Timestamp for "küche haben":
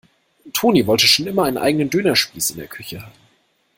2.67-3.13